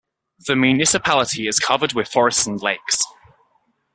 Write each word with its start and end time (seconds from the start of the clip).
The 0.47 0.55
municipality 0.55 1.47
is 1.47 1.59
covered 1.59 1.93
with 1.93 2.07
forests 2.11 2.47
and 2.47 2.59
lakes. 2.59 3.03